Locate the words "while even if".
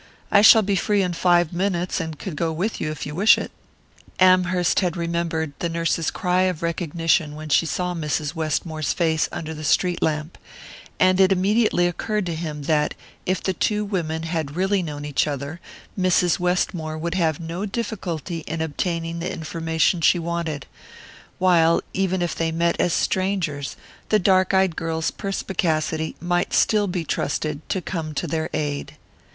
21.37-22.33